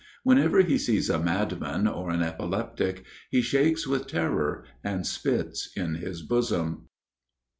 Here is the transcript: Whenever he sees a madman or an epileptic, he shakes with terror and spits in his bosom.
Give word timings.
Whenever 0.23 0.61
he 0.63 0.79
sees 0.79 1.11
a 1.11 1.19
madman 1.19 1.85
or 1.87 2.09
an 2.09 2.23
epileptic, 2.23 3.05
he 3.29 3.39
shakes 3.39 3.85
with 3.85 4.07
terror 4.07 4.63
and 4.83 5.05
spits 5.05 5.69
in 5.77 5.93
his 5.93 6.23
bosom. 6.23 6.87